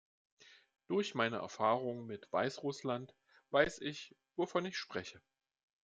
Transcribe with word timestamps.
Durch 0.87 1.13
meine 1.13 1.35
Erfahrung 1.37 2.07
mit 2.07 2.27
Weißrussland 2.33 3.13
weiß 3.51 3.81
ich, 3.81 4.15
wovon 4.35 4.65
ich 4.65 4.75
spreche. 4.75 5.21